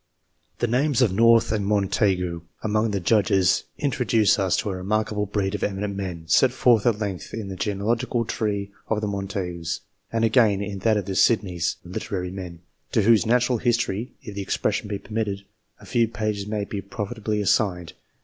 The 0.57 0.65
names 0.65 1.03
of 1.03 1.13
North 1.13 1.51
and 1.51 1.63
Montagu, 1.63 2.41
among 2.63 2.89
the 2.89 2.99
Judges, 2.99 3.65
introduce 3.77 4.39
us 4.39 4.57
to 4.57 4.71
a 4.71 4.75
remarkable 4.75 5.27
breed 5.27 5.53
of 5.53 5.63
eminent 5.63 5.95
men, 5.95 6.23
set 6.27 6.51
forth 6.51 6.87
at 6.87 6.97
length 6.97 7.35
in 7.35 7.49
the 7.49 7.55
genealogical 7.55 8.25
tree 8.25 8.71
of 8.87 8.99
the 8.99 9.05
Montagus, 9.05 9.81
and 10.11 10.25
again 10.25 10.59
in 10.59 10.79
that 10.79 10.97
of 10.97 11.05
the 11.05 11.13
Sydney 11.13 11.57
s 11.57 11.63
(see 11.63 11.77
the 11.91 11.99
chapter 11.99 12.15
on" 12.17 12.21
LITERARY 12.23 12.31
MEN"), 12.31 12.59
to 12.93 13.03
whose 13.03 13.27
natural 13.27 13.59
history 13.59 14.13
if 14.23 14.33
the 14.33 14.41
ex 14.41 14.57
pression 14.57 14.87
be 14.87 14.97
permitted 14.97 15.45
a 15.79 15.85
few 15.85 16.07
pages 16.07 16.47
may 16.47 16.65
be 16.65 16.81
profitably 16.81 17.39
assigned. 17.39 17.93